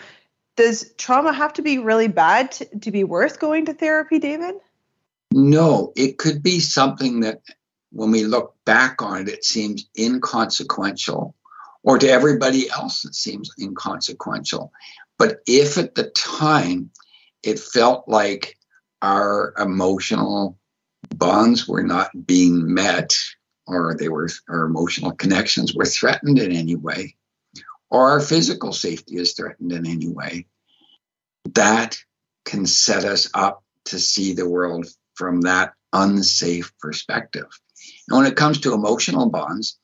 [0.58, 4.56] does trauma have to be really bad to, to be worth going to therapy, David?
[5.32, 7.42] No, it could be something that
[7.92, 11.36] when we look back on it, it seems inconsequential,
[11.84, 14.72] or to everybody else, it seems inconsequential.
[15.18, 16.90] But if at the time
[17.44, 18.58] it felt like
[19.02, 20.58] our emotional
[21.16, 23.14] bonds were not being met
[23.68, 27.16] or they were our emotional connections were threatened in any way
[27.92, 30.48] or our physical safety is threatened in any way
[31.54, 31.98] that
[32.46, 37.48] can set us up to see the world from that unsafe perspective.
[38.08, 39.78] And when it comes to emotional bonds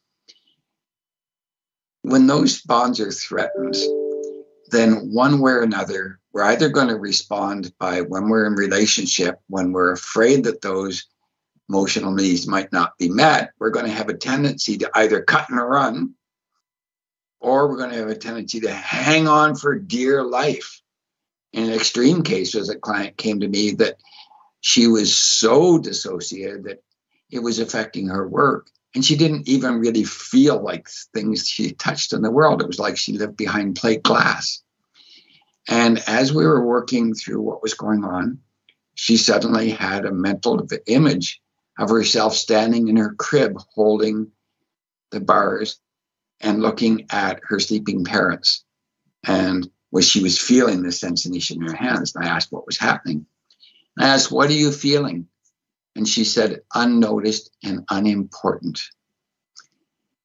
[2.03, 3.75] when those bonds are threatened
[4.69, 9.39] then one way or another we're either going to respond by when we're in relationship
[9.47, 11.05] when we're afraid that those
[11.69, 15.49] emotional needs might not be met, we're going to have a tendency to either cut
[15.49, 16.13] and run,
[17.39, 20.81] or we're going to have a tendency to hang on for dear life.
[21.53, 23.97] In an extreme case, as a client came to me that
[24.61, 26.83] she was so dissociated that
[27.29, 28.69] it was affecting her work.
[28.95, 32.61] And she didn't even really feel like things she touched in the world.
[32.61, 34.61] It was like she lived behind plate glass.
[35.67, 38.39] And as we were working through what was going on,
[38.95, 41.41] she suddenly had a mental image
[41.77, 44.31] of herself standing in her crib holding
[45.11, 45.79] the bars
[46.41, 48.63] and looking at her sleeping parents.
[49.25, 52.15] And where she was feeling the sensation in her hands.
[52.15, 53.25] And I asked what was happening.
[53.97, 55.27] I asked, What are you feeling?
[55.95, 58.81] And she said, Unnoticed and unimportant.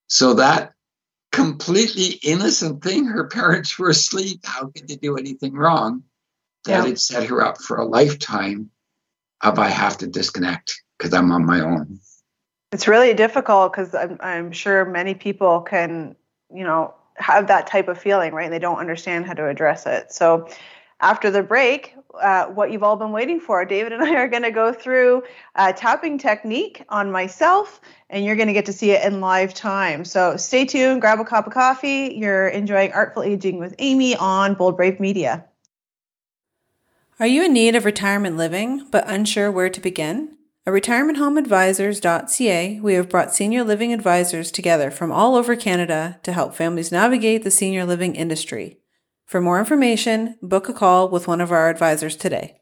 [0.08, 0.72] So that
[1.30, 4.40] completely innocent thing, her parents were asleep.
[4.44, 6.04] How could they do anything wrong?
[6.64, 6.86] That yeah.
[6.88, 8.70] had set her up for a lifetime
[9.40, 11.98] of I have to disconnect because I'm on my own.
[12.72, 16.16] It's really difficult because I'm, I'm sure many people can,
[16.52, 18.44] you know, have that type of feeling, right?
[18.44, 20.12] And they don't understand how to address it.
[20.12, 20.48] So,
[21.00, 24.44] after the break, uh, what you've all been waiting for, David and I are going
[24.44, 25.24] to go through
[25.56, 29.52] a tapping technique on myself, and you're going to get to see it in live
[29.52, 30.04] time.
[30.04, 32.14] So, stay tuned, grab a cup of coffee.
[32.16, 35.44] You're enjoying Artful Aging with Amy on Bold Brave Media.
[37.20, 40.38] Are you in need of retirement living but unsure where to begin?
[40.64, 46.54] At retirementhomeadvisors.ca, we have brought senior living advisors together from all over Canada to help
[46.54, 48.78] families navigate the senior living industry.
[49.26, 52.60] For more information, book a call with one of our advisors today.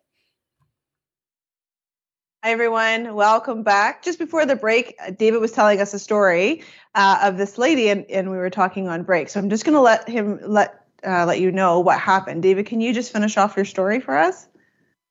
[2.43, 3.15] Hi, everyone.
[3.15, 4.03] Welcome back.
[4.03, 6.63] Just before the break, David was telling us a story
[6.95, 9.29] uh, of this lady, and, and we were talking on break.
[9.29, 12.43] So I'm just going to let him let uh, let you know what happened.
[12.43, 14.47] David, can you just finish off your story for us?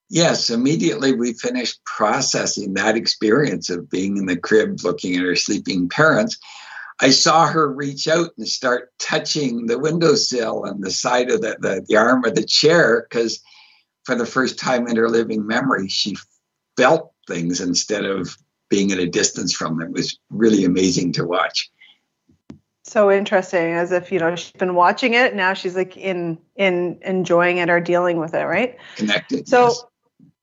[0.10, 5.36] Yes, immediately we finished processing that experience of being in the crib looking at her
[5.36, 6.38] sleeping parents.
[7.00, 11.58] I saw her reach out and start touching the windowsill and the side of the,
[11.60, 13.40] the, the arm of the chair because
[14.04, 16.18] for the first time in her living memory, she
[16.76, 18.36] felt things instead of
[18.68, 19.90] being at a distance from them.
[19.90, 21.70] It was really amazing to watch.
[22.84, 25.36] So interesting, as if you know she's been watching it.
[25.36, 28.78] Now she's like in in enjoying it or dealing with it, right?
[28.96, 29.48] Connected.
[29.48, 29.84] So yes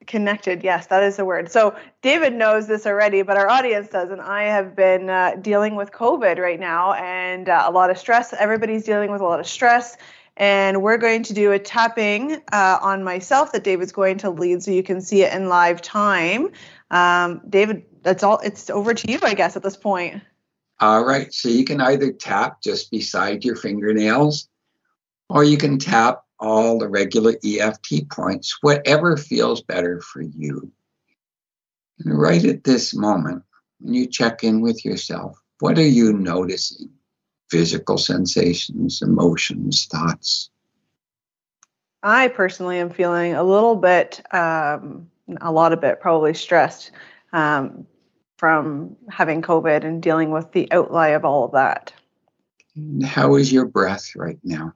[0.06, 1.50] Connected, yes, that is the word.
[1.50, 4.20] So David knows this already, but our audience doesn't.
[4.20, 8.32] I have been uh, dealing with COVID right now and uh, a lot of stress.
[8.32, 9.96] Everybody's dealing with a lot of stress.
[10.36, 14.62] And we're going to do a tapping uh, on myself that David's going to lead
[14.62, 16.50] so you can see it in live time.
[16.90, 18.38] Um, David, that's all.
[18.44, 20.22] It's over to you, I guess, at this point.
[20.78, 21.32] All right.
[21.32, 24.48] So you can either tap just beside your fingernails
[25.30, 30.70] or you can tap all the regular EFT points, whatever feels better for you.
[32.04, 33.42] And right at this moment,
[33.80, 36.90] when you check in with yourself, what are you noticing?
[37.50, 40.50] Physical sensations, emotions, thoughts?
[42.02, 45.10] I personally am feeling a little bit, um,
[45.40, 46.90] a lot of it probably stressed
[47.32, 47.86] um,
[48.36, 51.92] from having COVID and dealing with the outlay of all of that.
[52.74, 54.74] And how is your breath right now?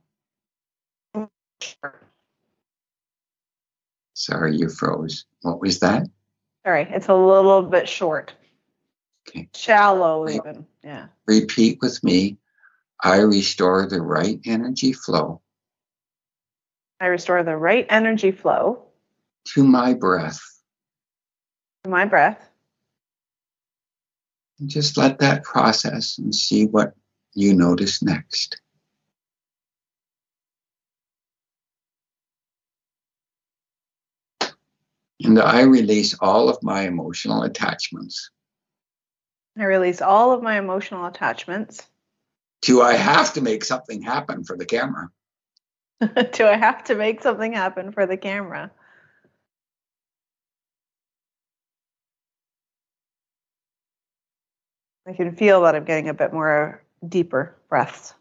[4.15, 5.25] Sorry, you froze.
[5.43, 6.07] What was that?
[6.67, 8.35] Sorry, it's a little bit short.
[9.29, 9.49] Okay.
[9.55, 10.67] Shallow, even.
[10.85, 11.07] Yeah.
[11.27, 12.37] Repeat with me.
[13.03, 15.41] I restore the right energy flow
[17.01, 18.83] I restore the right energy flow
[19.55, 20.41] to my breath.
[21.85, 22.47] to my breath.
[24.59, 26.93] And just let that process and see what
[27.33, 28.61] you notice next.
[35.31, 38.33] And I release all of my emotional attachments.
[39.57, 41.87] I release all of my emotional attachments.
[42.63, 45.09] Do I have to make something happen for the camera?
[46.01, 48.73] Do I have to make something happen for the camera?
[55.07, 58.15] I can feel that I'm getting a bit more deeper breaths.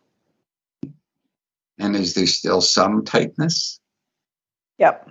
[1.79, 3.79] And is there still some tightness?
[4.77, 5.09] Yep.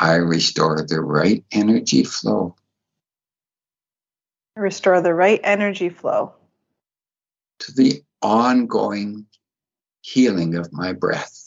[0.00, 2.56] I restore the right energy flow
[4.56, 6.34] Restore the right energy flow
[7.60, 9.26] to the ongoing
[10.02, 11.44] healing of my breath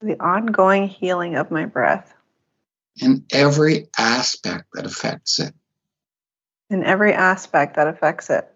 [0.00, 2.14] the ongoing healing of my breath
[3.00, 5.52] In every aspect that affects it.
[6.70, 8.48] in every aspect that affects it.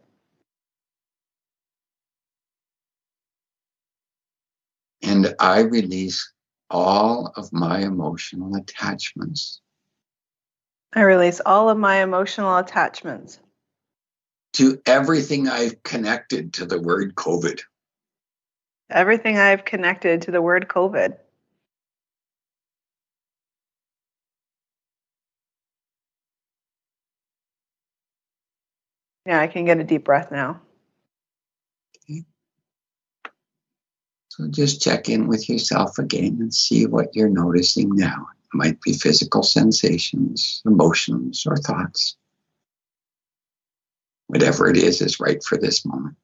[5.03, 6.33] And I release
[6.75, 9.61] all of my emotional attachments
[10.93, 13.39] I release all of my emotional attachments
[14.55, 17.61] to everything I've connected to the word COVID.
[18.91, 21.17] everything I've connected to the word COVID.
[29.27, 30.61] Yeah, I can get a deep breath now.
[34.37, 38.27] So just check in with yourself again and see what you're noticing now.
[38.33, 42.17] It might be physical sensations, emotions, or thoughts.
[44.27, 46.17] Whatever it is, is right for this moment.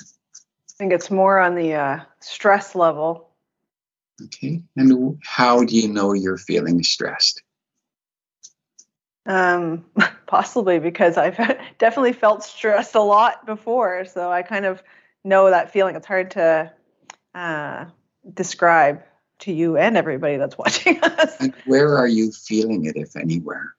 [0.00, 3.30] I think it's more on the uh, stress level.
[4.24, 4.64] Okay.
[4.76, 7.40] And how do you know you're feeling stressed?
[9.26, 9.84] Um,
[10.28, 11.36] possibly because I've
[11.78, 14.04] definitely felt stressed a lot before.
[14.04, 14.80] So I kind of
[15.24, 15.96] know that feeling.
[15.96, 16.72] It's hard to
[17.34, 17.86] uh,
[18.32, 19.02] describe
[19.40, 21.40] to you and everybody that's watching us.
[21.40, 23.74] And where are you feeling it, if anywhere?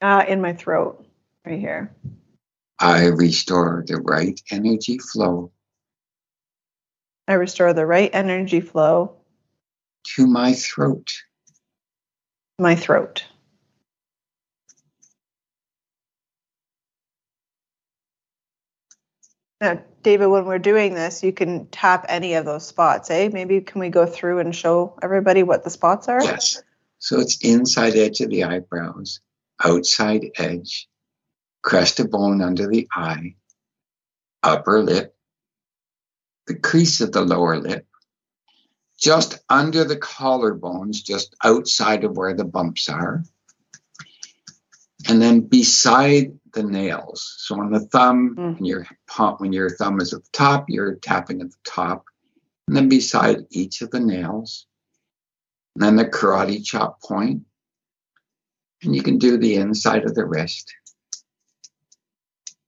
[0.00, 1.06] Uh, in my throat,
[1.44, 1.94] right here.
[2.78, 5.52] I restore the right energy flow
[7.26, 9.16] I restore the right energy flow
[10.14, 11.10] to my throat.
[12.58, 13.24] my throat.
[19.60, 23.28] Now, David, when we're doing this, you can tap any of those spots, eh?
[23.32, 26.22] Maybe can we go through and show everybody what the spots are?
[26.22, 26.62] Yes.
[26.98, 29.20] So it's inside edge of the eyebrows,
[29.62, 30.88] outside edge,
[31.62, 33.36] crest of bone under the eye,
[34.42, 35.14] upper lip,
[36.46, 37.86] the crease of the lower lip,
[38.98, 43.24] just under the collarbones, just outside of where the bumps are,
[45.08, 47.34] and then beside the nails.
[47.38, 48.54] So on the thumb, Mm.
[48.54, 52.04] when your palm, when your thumb is at the top, you're tapping at the top,
[52.66, 54.66] and then beside each of the nails,
[55.74, 57.42] and then the karate chop point,
[58.82, 60.72] and you can do the inside of the wrist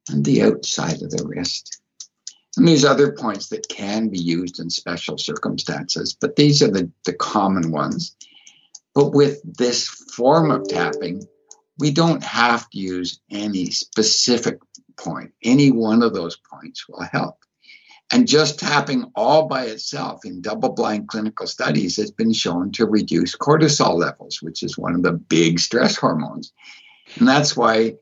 [0.09, 1.81] and the outside of the wrist.
[2.57, 6.91] And there's other points that can be used in special circumstances, but these are the,
[7.05, 8.17] the common ones.
[8.95, 11.27] But with this form of tapping,
[11.79, 14.61] we don't have to use any specific
[14.97, 15.33] point.
[15.43, 17.37] Any one of those points will help.
[18.13, 22.87] And just tapping all by itself in double blind clinical studies has been shown to
[22.87, 26.53] reduce cortisol levels, which is one of the big stress hormones.
[27.19, 27.97] And that's why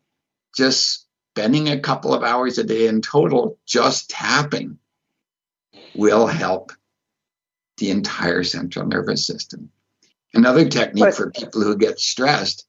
[0.54, 4.78] just spending a couple of hours a day in total just tapping
[5.94, 6.72] will help
[7.78, 9.70] the entire central nervous system.
[10.34, 12.66] Another technique for people who get stressed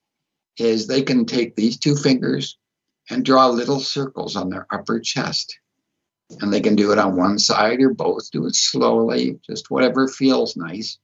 [0.57, 2.57] is they can take these two fingers
[3.09, 5.59] and draw little circles on their upper chest.
[6.41, 10.07] And they can do it on one side or both, do it slowly, just whatever
[10.07, 10.97] feels nice.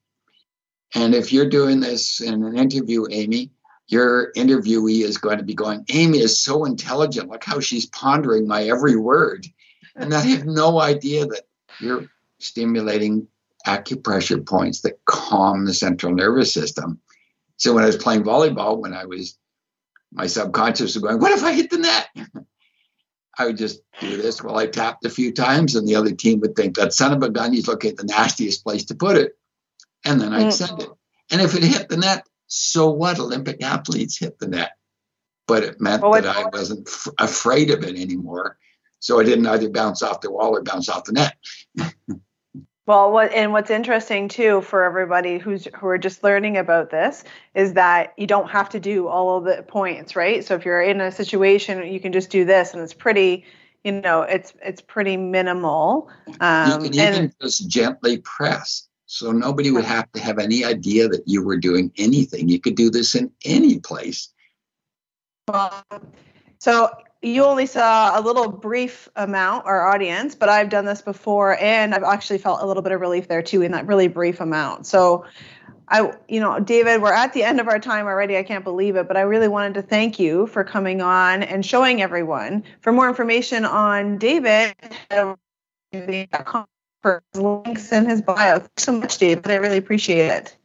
[0.95, 3.51] And if you're doing this in an interview, Amy,
[3.87, 7.29] your interviewee is going to be going, Amy is so intelligent.
[7.29, 9.45] Look how she's pondering my every word.
[9.95, 11.43] And I have no idea that
[11.79, 12.07] you're
[12.39, 13.27] stimulating
[13.67, 16.99] acupressure points that calm the central nervous system.
[17.57, 19.37] So when I was playing volleyball, when I was,
[20.11, 22.09] my subconscious was going, what if I hit the net?
[23.37, 26.41] I would just do this while I tapped a few times, and the other team
[26.41, 29.15] would think that son of a gun, he's looking at the nastiest place to put
[29.15, 29.37] it.
[30.03, 30.53] And then I'd mm.
[30.53, 30.89] send it.
[31.31, 33.19] And if it hit the net, so what?
[33.19, 34.71] Olympic athletes hit the net.
[35.47, 38.57] But it meant that I wasn't f- afraid of it anymore.
[38.99, 41.35] So I didn't either bounce off the wall or bounce off the net.
[42.87, 47.23] Well, what and what's interesting too for everybody who's who are just learning about this
[47.53, 50.43] is that you don't have to do all of the points, right?
[50.43, 53.45] So if you're in a situation, you can just do this, and it's pretty,
[53.83, 56.09] you know, it's it's pretty minimal.
[56.39, 60.65] Um, you can even and, just gently press, so nobody would have to have any
[60.65, 62.49] idea that you were doing anything.
[62.49, 64.27] You could do this in any place.
[65.47, 65.85] Well,
[66.57, 66.89] so
[67.21, 71.93] you only saw a little brief amount, our audience, but I've done this before and
[71.93, 74.87] I've actually felt a little bit of relief there too in that really brief amount.
[74.87, 75.25] So
[75.87, 78.37] I, you know, David, we're at the end of our time already.
[78.37, 81.65] I can't believe it, but I really wanted to thank you for coming on and
[81.65, 82.63] showing everyone.
[82.79, 84.73] For more information on David,
[85.09, 85.37] for
[87.33, 88.59] links in his bio.
[88.59, 89.51] Thanks so much, David.
[89.51, 90.55] I really appreciate it.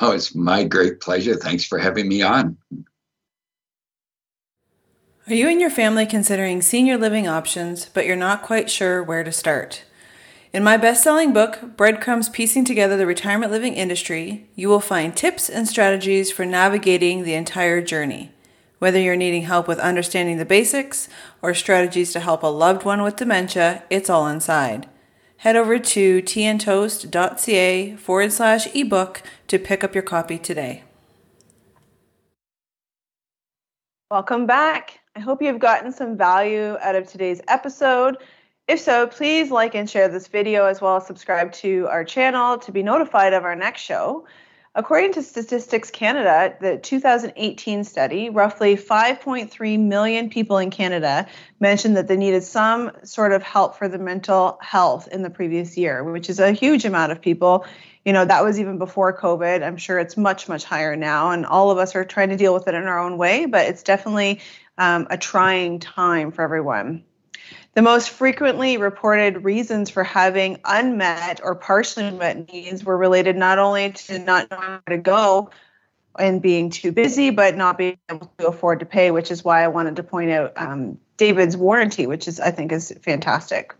[0.00, 1.34] Oh, it's my great pleasure.
[1.34, 2.56] Thanks for having me on.
[5.28, 9.22] Are you and your family considering senior living options, but you're not quite sure where
[9.22, 9.84] to start?
[10.54, 15.14] In my best selling book, Breadcrumbs Piecing Together the Retirement Living Industry, you will find
[15.14, 18.32] tips and strategies for navigating the entire journey.
[18.78, 21.10] Whether you're needing help with understanding the basics
[21.42, 24.88] or strategies to help a loved one with dementia, it's all inside.
[25.38, 30.84] Head over to tntoast.ca forward slash ebook to pick up your copy today.
[34.10, 35.00] Welcome back.
[35.18, 38.18] I hope you've gotten some value out of today's episode.
[38.68, 42.58] If so, please like and share this video as well as subscribe to our channel
[42.58, 44.28] to be notified of our next show.
[44.76, 51.26] According to Statistics Canada, the 2018 study, roughly 5.3 million people in Canada
[51.58, 55.76] mentioned that they needed some sort of help for their mental health in the previous
[55.76, 57.66] year, which is a huge amount of people.
[58.04, 59.66] You know, that was even before COVID.
[59.66, 61.32] I'm sure it's much, much higher now.
[61.32, 63.66] And all of us are trying to deal with it in our own way, but
[63.66, 64.40] it's definitely
[64.78, 67.04] um, a trying time for everyone.
[67.74, 73.58] The most frequently reported reasons for having unmet or partially met needs were related not
[73.58, 75.50] only to not knowing where to go
[76.18, 79.62] and being too busy, but not being able to afford to pay, which is why
[79.62, 83.74] I wanted to point out um, David's warranty, which is I think is fantastic.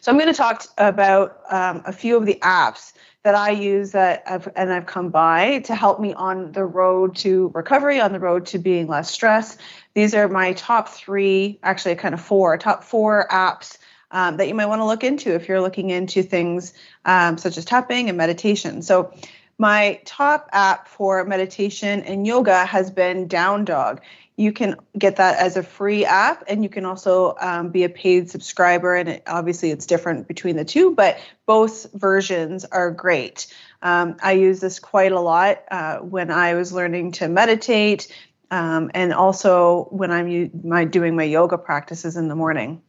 [0.00, 2.92] So I'm going to talk about um, a few of the apps
[3.24, 7.16] that I use that I've, and I've come by to help me on the road
[7.16, 9.58] to recovery, on the road to being less stressed.
[9.94, 13.78] These are my top three, actually, kind of four, top four apps
[14.10, 16.74] um, that you might want to look into if you're looking into things
[17.06, 18.82] um, such as tapping and meditation.
[18.82, 19.12] So,
[19.58, 24.00] my top app for meditation and yoga has been Down Dog.
[24.36, 27.88] You can get that as a free app and you can also um, be a
[27.88, 33.46] paid subscriber and it, obviously it's different between the two but both versions are great.
[33.82, 38.08] Um, i use this quite a lot uh, when i was learning to meditate
[38.50, 42.80] um, and also when i'm my, doing my yoga practices in the morning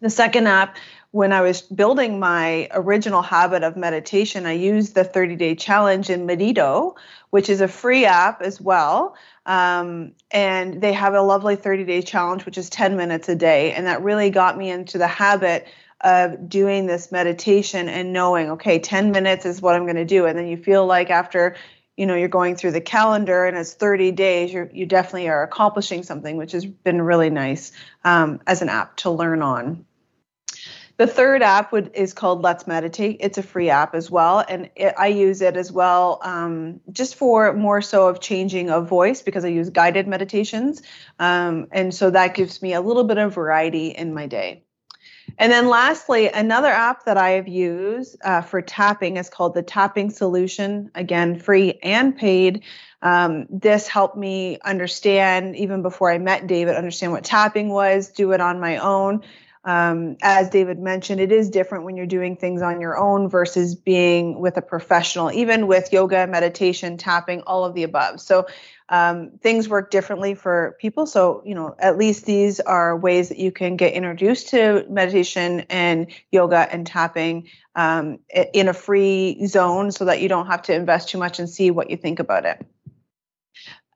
[0.00, 0.76] the second app
[1.14, 6.10] when I was building my original habit of meditation, I used the 30 day challenge
[6.10, 6.96] in Medito,
[7.30, 9.14] which is a free app as well.
[9.46, 13.72] Um, and they have a lovely 30 day challenge, which is 10 minutes a day.
[13.74, 15.68] And that really got me into the habit
[16.00, 20.26] of doing this meditation and knowing, okay, 10 minutes is what I'm going to do.
[20.26, 21.54] And then you feel like after
[21.96, 25.42] you know you're going through the calendar and it's 30 days you you definitely are
[25.42, 27.72] accomplishing something which has been really nice
[28.04, 29.84] um, as an app to learn on
[30.96, 33.16] the third app would, is called Let's Meditate.
[33.18, 37.16] It's a free app as well, and it, I use it as well um, just
[37.16, 40.82] for more so of changing of voice because I use guided meditations,
[41.18, 44.63] um, and so that gives me a little bit of variety in my day.
[45.38, 49.62] And then lastly, another app that I have used uh, for tapping is called the
[49.62, 50.90] Tapping Solution.
[50.94, 52.62] Again, free and paid.
[53.02, 58.32] Um, this helped me understand, even before I met David, understand what tapping was, do
[58.32, 59.22] it on my own
[59.64, 63.74] um, as David mentioned, it is different when you're doing things on your own versus
[63.74, 68.20] being with a professional, even with yoga, meditation, tapping, all of the above.
[68.20, 68.46] So
[68.90, 71.06] um, things work differently for people.
[71.06, 75.60] So, you know, at least these are ways that you can get introduced to meditation
[75.70, 78.18] and yoga and tapping um,
[78.52, 81.70] in a free zone so that you don't have to invest too much and see
[81.70, 82.66] what you think about it.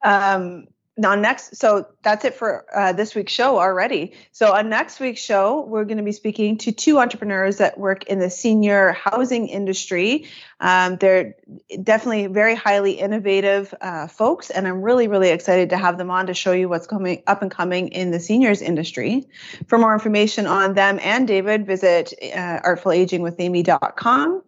[0.03, 0.69] Um,
[0.99, 4.15] now next so that's it for uh, this week's show already.
[4.33, 8.05] So on next week's show we're going to be speaking to two entrepreneurs that work
[8.05, 10.27] in the senior housing industry.
[10.61, 11.37] Um, they're
[11.83, 16.27] definitely very highly innovative uh, folks and i'm really really excited to have them on
[16.27, 19.25] to show you what's coming up and coming in the seniors industry.
[19.69, 24.43] For more information on them and david visit uh, artfulagingwithamy.com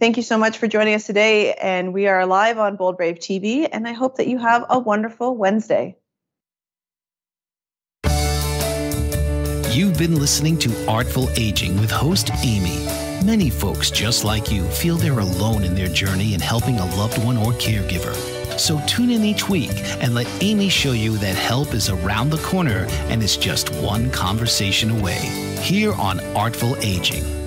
[0.00, 1.54] Thank you so much for joining us today.
[1.54, 3.68] And we are live on Bold Brave TV.
[3.70, 5.96] And I hope that you have a wonderful Wednesday.
[9.72, 12.86] You've been listening to Artful Aging with host Amy.
[13.24, 17.22] Many folks just like you feel they're alone in their journey in helping a loved
[17.24, 18.14] one or caregiver.
[18.58, 19.70] So tune in each week
[20.00, 24.10] and let Amy show you that help is around the corner and is just one
[24.10, 25.18] conversation away.
[25.60, 27.37] Here on Artful Aging.